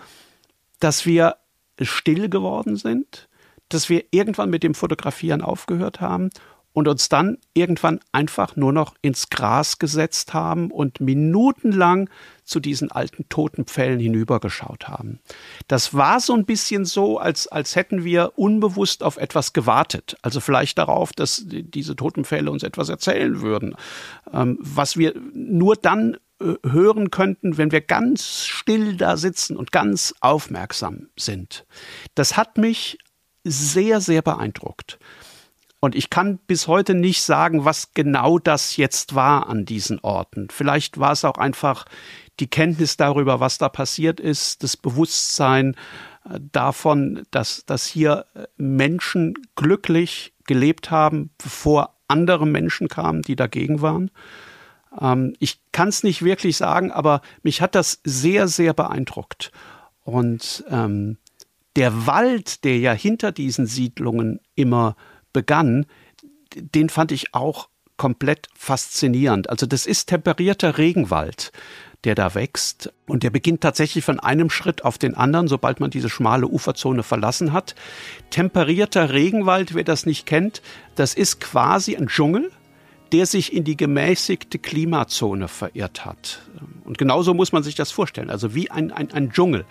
dass 0.79 1.05
wir 1.05 1.37
still 1.81 2.29
geworden 2.29 2.75
sind, 2.75 3.27
dass 3.69 3.89
wir 3.89 4.03
irgendwann 4.11 4.49
mit 4.49 4.63
dem 4.63 4.75
Fotografieren 4.75 5.41
aufgehört 5.41 6.01
haben 6.01 6.29
und 6.75 6.89
uns 6.89 7.07
dann 7.07 7.37
irgendwann 7.53 8.01
einfach 8.11 8.57
nur 8.57 8.73
noch 8.73 8.95
ins 9.01 9.29
Gras 9.29 9.79
gesetzt 9.79 10.33
haben 10.33 10.71
und 10.71 10.99
minutenlang 10.99 12.09
zu 12.43 12.59
diesen 12.59 12.91
alten 12.91 13.29
Totenpfählen 13.29 13.97
hinübergeschaut 13.97 14.89
haben. 14.89 15.19
Das 15.69 15.93
war 15.93 16.19
so 16.19 16.33
ein 16.33 16.45
bisschen 16.45 16.83
so, 16.83 17.17
als, 17.17 17.47
als 17.47 17.77
hätten 17.77 18.03
wir 18.03 18.33
unbewusst 18.35 19.03
auf 19.03 19.15
etwas 19.15 19.53
gewartet. 19.53 20.17
Also 20.21 20.41
vielleicht 20.41 20.77
darauf, 20.77 21.13
dass 21.13 21.43
diese 21.45 21.95
Totenpfähle 21.95 22.51
uns 22.51 22.61
etwas 22.61 22.89
erzählen 22.89 23.39
würden, 23.41 23.75
ähm, 24.33 24.57
was 24.59 24.97
wir 24.97 25.13
nur 25.33 25.77
dann 25.77 26.17
hören 26.39 27.11
könnten, 27.11 27.57
wenn 27.57 27.71
wir 27.71 27.81
ganz 27.81 28.45
still 28.45 28.97
da 28.97 29.17
sitzen 29.17 29.55
und 29.55 29.71
ganz 29.71 30.13
aufmerksam 30.19 31.07
sind. 31.17 31.65
Das 32.13 32.35
hat 32.35 32.57
mich 32.57 32.97
sehr, 33.43 34.01
sehr 34.01 34.21
beeindruckt. 34.21 34.99
Und 35.79 35.95
ich 35.95 36.09
kann 36.09 36.39
bis 36.39 36.67
heute 36.67 36.95
nicht 36.95 37.21
sagen, 37.21 37.63
was 37.63 37.93
genau 37.93 38.39
das 38.39 38.75
jetzt 38.75 39.13
war 39.13 39.47
an 39.47 39.65
diesen 39.65 39.99
Orten. 39.99 40.47
Vielleicht 40.49 40.99
war 40.99 41.11
es 41.11 41.23
auch 41.23 41.37
einfach 41.37 41.85
die 42.39 42.47
Kenntnis 42.47 42.97
darüber, 42.97 43.39
was 43.39 43.59
da 43.59 43.69
passiert 43.69 44.19
ist, 44.19 44.63
das 44.63 44.75
Bewusstsein 44.75 45.75
äh, 46.27 46.39
davon, 46.51 47.23
dass, 47.31 47.65
dass 47.65 47.85
hier 47.85 48.25
äh, 48.33 48.47
Menschen 48.57 49.35
glücklich 49.55 50.33
gelebt 50.47 50.91
haben, 50.91 51.29
bevor 51.37 51.95
andere 52.07 52.47
Menschen 52.47 52.87
kamen, 52.87 53.21
die 53.21 53.35
dagegen 53.35 53.81
waren. 53.81 54.11
Ähm, 54.99 55.35
ich 55.39 55.59
kann 55.71 55.89
es 55.89 56.03
nicht 56.03 56.23
wirklich 56.23 56.57
sagen, 56.57 56.91
aber 56.91 57.21
mich 57.43 57.61
hat 57.61 57.75
das 57.75 57.99
sehr, 58.03 58.47
sehr 58.47 58.73
beeindruckt. 58.73 59.51
Und 60.03 60.63
ähm, 60.69 61.17
der 61.75 62.07
Wald, 62.07 62.63
der 62.63 62.77
ja 62.79 62.93
hinter 62.93 63.31
diesen 63.31 63.65
Siedlungen 63.67 64.39
immer 64.55 64.95
begann, 65.33 65.85
den 66.55 66.89
fand 66.89 67.11
ich 67.11 67.33
auch 67.33 67.69
komplett 67.97 68.47
faszinierend. 68.55 69.49
Also 69.49 69.65
das 69.65 69.85
ist 69.85 70.07
temperierter 70.07 70.77
Regenwald. 70.77 71.51
der 72.05 72.15
da 72.15 72.35
wächst. 72.35 72.93
Und 73.07 73.23
der 73.23 73.31
beginnt 73.31 73.61
tatsächlich 73.61 74.05
von 74.05 74.19
einem 74.19 74.49
Schritt 74.49 74.85
auf 74.85 74.97
den 74.97 75.15
anderen, 75.15 75.47
sobald 75.47 75.79
man 75.79 75.89
diese 75.89 76.09
schmale 76.09 76.47
Uferzone 76.47 77.03
verlassen 77.03 77.51
hat. 77.51 77.75
Temperierter 78.29 79.11
Regenwald, 79.11 79.73
wer 79.73 79.83
das 79.83 80.05
nicht 80.05 80.25
kennt, 80.25 80.61
das 80.93 81.15
ist 81.15 81.41
quasi 81.41 81.95
ein 81.95 82.07
Dschungel, 82.07 82.51
der 83.11 83.25
sich 83.25 83.53
in 83.53 83.63
die 83.63 83.77
gemäßigte 83.77 84.59
Klimazone 84.59 85.47
verirrt 85.47 86.05
hat. 86.05 86.41
Und 86.83 86.97
genauso 86.97 87.33
muss 87.33 87.51
man 87.51 87.63
sich 87.63 87.75
das 87.75 87.91
vorstellen, 87.91 88.29
also 88.29 88.55
wie 88.55 88.71
ein, 88.71 88.91
ein, 88.91 89.11
ein 89.11 89.31
Dschungel. 89.31 89.65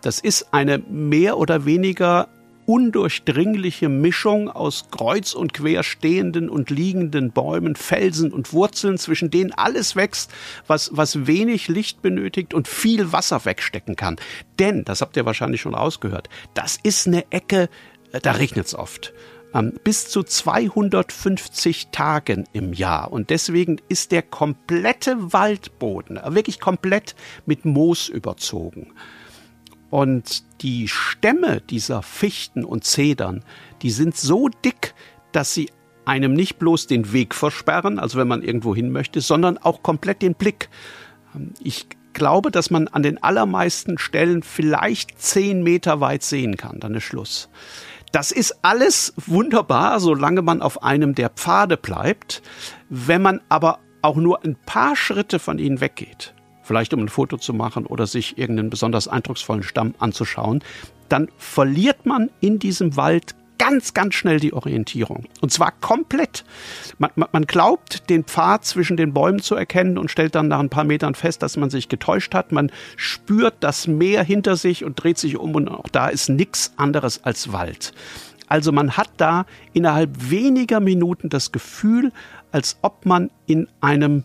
Das 0.00 0.18
ist 0.18 0.52
eine 0.52 0.78
mehr 0.78 1.38
oder 1.38 1.64
weniger 1.64 2.28
undurchdringliche 2.66 3.88
Mischung 3.88 4.48
aus 4.48 4.86
kreuz 4.90 5.34
und 5.34 5.52
quer 5.52 5.82
stehenden 5.82 6.48
und 6.48 6.70
liegenden 6.70 7.30
Bäumen, 7.30 7.76
Felsen 7.76 8.32
und 8.32 8.52
Wurzeln, 8.52 8.98
zwischen 8.98 9.30
denen 9.30 9.52
alles 9.52 9.96
wächst, 9.96 10.30
was, 10.66 10.90
was 10.94 11.26
wenig 11.26 11.68
Licht 11.68 12.02
benötigt 12.02 12.54
und 12.54 12.68
viel 12.68 13.12
Wasser 13.12 13.44
wegstecken 13.44 13.96
kann. 13.96 14.16
Denn, 14.58 14.84
das 14.84 15.00
habt 15.00 15.16
ihr 15.16 15.26
wahrscheinlich 15.26 15.60
schon 15.60 15.74
rausgehört, 15.74 16.28
das 16.54 16.78
ist 16.82 17.06
eine 17.06 17.30
Ecke, 17.30 17.68
äh, 18.12 18.20
da 18.20 18.32
regnet 18.32 18.66
es 18.66 18.74
oft 18.74 19.12
bis 19.62 20.08
zu 20.08 20.24
250 20.24 21.88
Tagen 21.92 22.44
im 22.52 22.72
Jahr. 22.72 23.12
Und 23.12 23.30
deswegen 23.30 23.80
ist 23.88 24.10
der 24.10 24.22
komplette 24.22 25.32
Waldboden 25.32 26.16
äh, 26.16 26.34
wirklich 26.34 26.58
komplett 26.58 27.14
mit 27.46 27.64
Moos 27.64 28.08
überzogen. 28.08 28.92
Und 29.90 30.42
die 30.62 30.88
Stämme 30.88 31.60
dieser 31.60 32.02
Fichten 32.02 32.64
und 32.64 32.84
Zedern, 32.84 33.44
die 33.82 33.90
sind 33.90 34.16
so 34.16 34.48
dick, 34.48 34.94
dass 35.30 35.54
sie 35.54 35.70
einem 36.04 36.34
nicht 36.34 36.58
bloß 36.58 36.88
den 36.88 37.12
Weg 37.12 37.34
versperren, 37.34 37.98
also 38.00 38.18
wenn 38.18 38.28
man 38.28 38.42
irgendwo 38.42 38.74
hin 38.74 38.90
möchte, 38.90 39.20
sondern 39.20 39.56
auch 39.56 39.82
komplett 39.82 40.20
den 40.20 40.34
Blick. 40.34 40.68
Ich 41.62 41.86
glaube, 42.12 42.50
dass 42.50 42.70
man 42.70 42.88
an 42.88 43.02
den 43.02 43.22
allermeisten 43.22 43.98
Stellen 43.98 44.42
vielleicht 44.42 45.20
zehn 45.20 45.62
Meter 45.62 46.00
weit 46.00 46.22
sehen 46.24 46.56
kann. 46.56 46.80
Dann 46.80 46.94
ist 46.94 47.04
Schluss. 47.04 47.48
Das 48.14 48.30
ist 48.30 48.60
alles 48.62 49.12
wunderbar, 49.26 49.98
solange 49.98 50.40
man 50.40 50.62
auf 50.62 50.84
einem 50.84 51.16
der 51.16 51.30
Pfade 51.30 51.76
bleibt. 51.76 52.42
Wenn 52.88 53.20
man 53.22 53.40
aber 53.48 53.80
auch 54.02 54.14
nur 54.14 54.44
ein 54.44 54.54
paar 54.54 54.94
Schritte 54.94 55.40
von 55.40 55.58
ihnen 55.58 55.80
weggeht, 55.80 56.32
vielleicht 56.62 56.94
um 56.94 57.00
ein 57.00 57.08
Foto 57.08 57.38
zu 57.38 57.52
machen 57.52 57.86
oder 57.86 58.06
sich 58.06 58.38
irgendeinen 58.38 58.70
besonders 58.70 59.08
eindrucksvollen 59.08 59.64
Stamm 59.64 59.96
anzuschauen, 59.98 60.62
dann 61.08 61.26
verliert 61.38 62.06
man 62.06 62.30
in 62.38 62.60
diesem 62.60 62.96
Wald 62.96 63.34
ganz, 63.58 63.94
ganz 63.94 64.14
schnell 64.14 64.40
die 64.40 64.52
Orientierung. 64.52 65.26
Und 65.40 65.52
zwar 65.52 65.72
komplett. 65.72 66.44
Man, 66.98 67.10
man, 67.14 67.46
glaubt, 67.46 68.08
den 68.10 68.24
Pfad 68.24 68.64
zwischen 68.64 68.96
den 68.96 69.12
Bäumen 69.12 69.40
zu 69.40 69.54
erkennen 69.54 69.98
und 69.98 70.10
stellt 70.10 70.34
dann 70.34 70.48
nach 70.48 70.60
ein 70.60 70.70
paar 70.70 70.84
Metern 70.84 71.14
fest, 71.14 71.42
dass 71.42 71.56
man 71.56 71.70
sich 71.70 71.88
getäuscht 71.88 72.34
hat. 72.34 72.52
Man 72.52 72.70
spürt 72.96 73.54
das 73.60 73.86
Meer 73.86 74.22
hinter 74.24 74.56
sich 74.56 74.84
und 74.84 75.02
dreht 75.02 75.18
sich 75.18 75.36
um 75.36 75.54
und 75.54 75.68
auch 75.68 75.88
da 75.88 76.08
ist 76.08 76.28
nichts 76.28 76.72
anderes 76.76 77.24
als 77.24 77.52
Wald. 77.52 77.92
Also 78.48 78.72
man 78.72 78.96
hat 78.96 79.10
da 79.16 79.46
innerhalb 79.72 80.30
weniger 80.30 80.80
Minuten 80.80 81.28
das 81.28 81.50
Gefühl, 81.50 82.12
als 82.52 82.78
ob 82.82 83.06
man 83.06 83.30
in 83.46 83.68
einem 83.80 84.24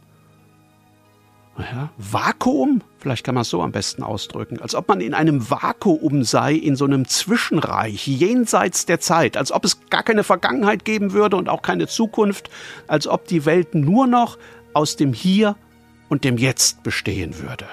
ja, 1.60 1.90
Vakuum, 1.98 2.82
vielleicht 3.00 3.26
kann 3.26 3.36
man 3.36 3.42
es 3.42 3.50
so 3.50 3.62
am 3.62 3.72
besten 3.72 4.04
ausdrücken, 4.04 4.60
als 4.62 4.76
ob 4.76 4.88
man 4.88 5.02
in 5.02 5.14
einem 5.14 5.50
Vakuum 5.50 6.24
sei, 6.24 6.54
in 6.54 6.76
so 6.76 6.86
einem 6.86 7.08
Zwischenreich, 7.08 8.08
jenseits 8.08 8.86
der 8.86 9.00
Zeit, 9.00 9.38
als 9.38 9.52
ob 9.52 9.66
es 9.66 9.80
gar 9.90 10.04
keine 10.04 10.24
Vergangenheit 10.24 10.86
geben 10.86 11.14
würde 11.14 11.38
und 11.38 11.50
auch 11.50 11.62
keine 11.62 11.88
Zukunft, 11.88 12.50
als 12.88 13.08
ob 13.08 13.28
die 13.28 13.46
Welt 13.46 13.76
nur 13.76 14.08
noch 14.08 14.38
aus 14.74 14.96
dem 14.96 15.14
Hier 15.14 15.56
und 16.08 16.24
dem 16.24 16.38
Jetzt 16.38 16.84
bestehen 16.84 17.40
würde. 17.40 17.66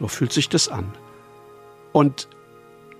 So 0.00 0.08
fühlt 0.08 0.32
sich 0.32 0.48
das 0.48 0.68
an. 0.68 0.92
Und 1.92 2.28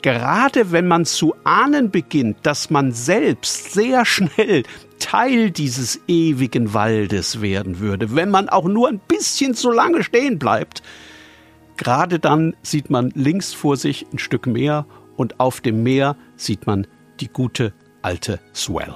gerade 0.03 0.73
wenn 0.73 0.87
man 0.87 1.05
zu 1.05 1.35
ahnen 1.45 1.91
beginnt, 1.91 2.39
dass 2.43 2.71
man 2.71 2.93
selbst 2.93 3.73
sehr 3.73 4.05
schnell 4.05 4.65
Teil 5.03 5.51
dieses 5.51 6.01
ewigen 6.07 6.75
Waldes 6.75 7.43
werden 7.43 7.81
würde, 7.81 8.15
wenn 8.15 8.31
man 8.31 8.49
auch 8.49 8.67
nur 8.67 8.89
ein 8.89 9.01
bisschen 9.01 9.55
zu 9.55 9.73
lange 9.73 10.05
stehen 10.05 10.39
bleibt, 10.39 10.81
gerade 11.77 12.21
dann 12.21 12.55
sieht 12.63 12.89
man 12.89 13.11
links 13.17 13.53
vor 13.53 13.77
sich 13.77 14.07
ein 14.13 14.21
Stück 14.21 14.47
Meer 14.47 14.87
und 15.17 15.41
auf 15.41 15.61
dem 15.61 15.83
Meer 15.83 16.17
sieht 16.37 16.69
man 16.69 16.87
die 17.19 17.27
gute 17.27 17.75
alte 18.01 18.39
Swell. 18.55 18.95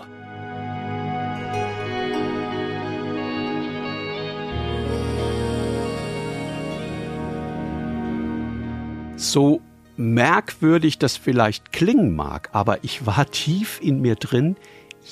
So 9.17 9.61
merkwürdig 9.97 11.01
das 11.01 11.17
vielleicht 11.17 11.73
klingen 11.73 12.15
mag, 12.15 12.51
aber 12.53 12.85
ich 12.85 13.07
war 13.07 13.27
tief 13.27 13.81
in 13.83 14.01
mir 14.01 14.15
drin, 14.15 14.55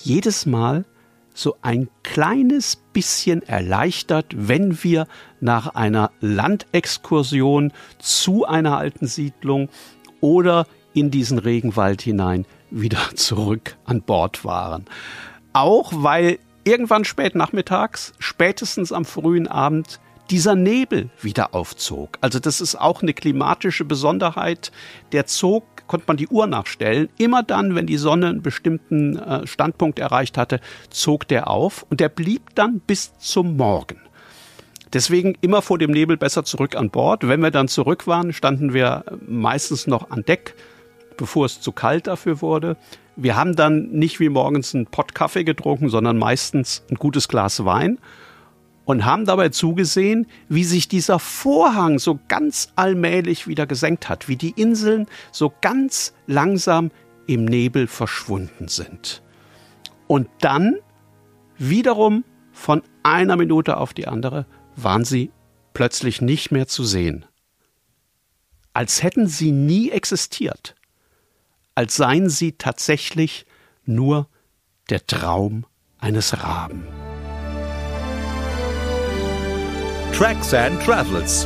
jedes 0.03 0.47
Mal 0.47 0.85
so 1.35 1.57
ein 1.63 1.89
kleines 2.03 2.77
bisschen 2.93 3.43
erleichtert, 3.43 4.27
wenn 4.37 4.83
wir 4.85 5.07
nach 5.41 5.75
einer 5.75 6.11
Landexkursion 6.21 7.73
zu 7.99 8.47
einer 8.47 8.79
alten 8.79 9.07
Siedlung 9.07 9.69
oder 10.21 10.67
in 10.95 11.11
diesen 11.11 11.39
Regenwald 11.39 12.03
hinein 12.03 12.47
wieder 12.71 13.01
zurück 13.15 13.77
an 13.85 14.03
Bord 14.03 14.45
waren. 14.45 14.85
Auch 15.53 15.93
weil 15.95 16.39
irgendwann 16.65 17.05
spät 17.05 17.35
nachmittags, 17.35 18.13
spätestens 18.19 18.93
am 18.93 19.05
frühen 19.05 19.49
Abend, 19.49 20.01
dieser 20.31 20.55
Nebel 20.55 21.11
wieder 21.21 21.55
aufzog. 21.55 22.19
Also 22.21 22.39
das 22.39 22.61
ist 22.61 22.77
auch 22.77 23.03
eine 23.03 23.13
klimatische 23.13 23.85
Besonderheit. 23.85 24.73
Der 25.13 25.27
zog, 25.27 25.65
konnte 25.87 26.07
man 26.09 26.17
die 26.17 26.29
Uhr 26.29 26.47
nachstellen. 26.47 27.09
Immer 27.19 27.43
dann, 27.43 27.75
wenn 27.75 27.87
die 27.87 27.99
Sonne 27.99 28.29
einen 28.29 28.43
bestimmten 28.43 29.19
äh, 29.19 29.47
Standpunkt 29.47 29.99
erreicht 29.99 30.39
hatte, 30.39 30.61
zog 30.91 31.29
der 31.29 31.49
auf 31.49 31.85
und 31.91 32.01
der 32.01 32.09
blieb 32.09 32.55
dann 32.55 32.81
bis 32.81 33.17
zum 33.19 33.57
Morgen. 33.57 34.01
Deswegen 34.93 35.37
immer 35.41 35.61
vor 35.61 35.79
dem 35.79 35.91
Nebel 35.91 36.17
besser 36.17 36.45
zurück 36.45 36.77
an 36.77 36.91
Bord. 36.91 37.27
Wenn 37.27 37.41
wir 37.41 37.51
dann 37.51 37.69
zurück 37.69 38.07
waren, 38.07 38.33
standen 38.33 38.73
wir 38.73 39.05
meistens 39.27 39.87
noch 39.87 40.11
an 40.11 40.23
Deck, 40.23 40.55
bevor 41.17 41.47
es 41.47 41.61
zu 41.61 41.73
kalt 41.73 42.07
dafür 42.07 42.41
wurde. 42.41 42.77
Wir 43.17 43.37
haben 43.37 43.57
dann 43.57 43.91
nicht 43.91 44.21
wie 44.21 44.29
morgens 44.29 44.75
einen 44.75 44.87
Pott 44.87 45.15
Kaffee 45.15 45.45
getrunken, 45.45 45.89
sondern 45.89 46.17
meistens 46.17 46.83
ein 46.91 46.97
gutes 46.97 47.29
Glas 47.29 47.65
Wein 47.65 47.99
und 48.85 49.05
haben 49.05 49.25
dabei 49.25 49.49
zugesehen, 49.49 50.27
wie 50.49 50.65
sich 50.65 50.89
dieser 50.89 51.19
Vorhang 51.19 51.99
so 51.99 52.19
ganz 52.29 52.69
allmählich 52.77 53.47
wieder 53.47 53.67
gesenkt 53.67 54.09
hat, 54.09 54.29
wie 54.29 54.37
die 54.37 54.51
Inseln 54.51 55.07
so 55.33 55.53
ganz 55.61 56.15
langsam 56.27 56.91
im 57.27 57.45
Nebel 57.45 57.87
verschwunden 57.87 58.69
sind. 58.69 59.23
Und 60.07 60.29
dann 60.41 60.77
wiederum 61.57 62.25
von 62.53 62.83
einer 63.03 63.37
Minute 63.37 63.79
auf 63.79 63.95
die 63.95 64.07
andere 64.07 64.47
waren 64.77 65.05
sie 65.05 65.31
plötzlich 65.73 66.21
nicht 66.21 66.51
mehr 66.51 66.67
zu 66.67 66.85
sehen. 66.85 67.25
Als 68.73 69.03
hätten 69.03 69.29
sie 69.29 69.53
nie 69.53 69.91
existiert, 69.91 70.75
als 71.75 71.97
seien 71.97 72.29
sie 72.29 72.53
tatsächlich 72.53 73.47
nur 73.85 74.29
der 74.91 75.07
Traum 75.07 75.65
eines 75.99 76.43
Raben. 76.43 77.04
Tracks 80.17 80.55
and 80.55 80.81
Travels. 80.81 81.45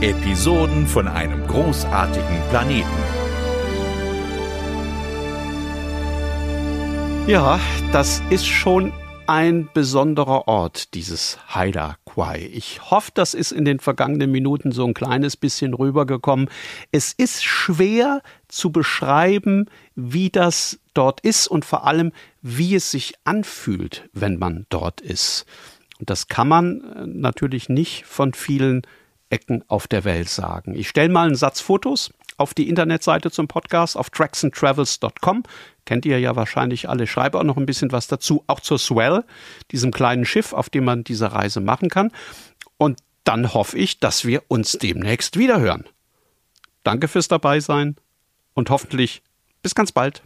Episoden 0.00 0.86
von 0.86 1.08
einem 1.08 1.44
großartigen 1.48 2.40
Planeten. 2.48 2.86
Ja, 7.26 7.58
das 7.90 8.22
ist 8.30 8.46
schon 8.46 8.92
ein 9.26 9.68
besonderer 9.74 10.46
Ort, 10.46 10.94
dieses 10.94 11.38
Haida 11.52 11.96
Quai. 12.04 12.48
Ich 12.52 12.88
hoffe, 12.92 13.10
das 13.14 13.34
ist 13.34 13.50
in 13.50 13.64
den 13.64 13.80
vergangenen 13.80 14.30
Minuten 14.30 14.70
so 14.70 14.86
ein 14.86 14.94
kleines 14.94 15.36
bisschen 15.36 15.74
rübergekommen. 15.74 16.48
Es 16.92 17.12
ist 17.12 17.42
schwer 17.42 18.22
zu 18.46 18.70
beschreiben, 18.70 19.66
wie 19.96 20.30
das 20.30 20.78
dort 20.94 21.20
ist 21.22 21.48
und 21.48 21.64
vor 21.64 21.84
allem, 21.84 22.12
wie 22.42 22.76
es 22.76 22.92
sich 22.92 23.14
anfühlt, 23.24 24.08
wenn 24.12 24.38
man 24.38 24.66
dort 24.68 25.00
ist. 25.00 25.46
Und 26.04 26.10
das 26.10 26.28
kann 26.28 26.48
man 26.48 26.82
äh, 26.82 27.06
natürlich 27.06 27.70
nicht 27.70 28.04
von 28.04 28.34
vielen 28.34 28.82
Ecken 29.30 29.64
auf 29.68 29.88
der 29.88 30.04
Welt 30.04 30.28
sagen. 30.28 30.74
Ich 30.74 30.90
stelle 30.90 31.08
mal 31.08 31.24
einen 31.24 31.34
Satz 31.34 31.62
Fotos 31.62 32.12
auf 32.36 32.52
die 32.52 32.68
Internetseite 32.68 33.30
zum 33.30 33.48
Podcast 33.48 33.96
auf 33.96 34.10
tracksandtravels.com. 34.10 35.44
Kennt 35.86 36.04
ihr 36.04 36.20
ja 36.20 36.36
wahrscheinlich 36.36 36.90
alle. 36.90 37.06
Schreibe 37.06 37.38
auch 37.38 37.42
noch 37.42 37.56
ein 37.56 37.64
bisschen 37.64 37.90
was 37.90 38.06
dazu, 38.06 38.44
auch 38.48 38.60
zur 38.60 38.78
Swell, 38.78 39.24
diesem 39.70 39.92
kleinen 39.92 40.26
Schiff, 40.26 40.52
auf 40.52 40.68
dem 40.68 40.84
man 40.84 41.04
diese 41.04 41.32
Reise 41.32 41.62
machen 41.62 41.88
kann. 41.88 42.10
Und 42.76 43.00
dann 43.24 43.54
hoffe 43.54 43.78
ich, 43.78 43.98
dass 43.98 44.26
wir 44.26 44.42
uns 44.48 44.72
demnächst 44.72 45.38
wiederhören. 45.38 45.86
Danke 46.82 47.08
fürs 47.08 47.28
Dabeisein 47.28 47.96
und 48.52 48.68
hoffentlich 48.68 49.22
bis 49.62 49.74
ganz 49.74 49.90
bald. 49.90 50.22